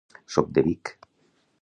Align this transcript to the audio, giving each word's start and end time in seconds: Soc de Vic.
Soc 0.35 0.49
de 0.59 0.63
Vic. 0.69 0.95